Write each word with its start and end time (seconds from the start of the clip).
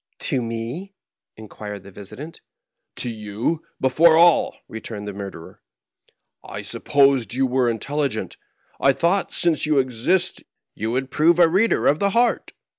"To 0.31 0.41
me?" 0.41 0.95
inquired 1.37 1.83
the 1.83 1.91
visitant. 1.91 2.41
"To 2.95 3.07
you 3.07 3.61
before 3.79 4.17
aU," 4.17 4.53
returned 4.67 5.07
the 5.07 5.13
murderer. 5.13 5.61
"I 6.43 6.63
supposed 6.63 7.35
you 7.35 7.45
were 7.45 7.69
intelligent. 7.69 8.35
I 8.79 8.93
thought— 8.93 9.31
since 9.35 9.67
you 9.67 9.77
exist— 9.77 10.41
^you 10.75 10.91
would 10.91 11.11
prove 11.11 11.37
a 11.37 11.47
reader 11.47 11.85
of 11.85 11.99
the 11.99 12.09
heart. 12.09 12.53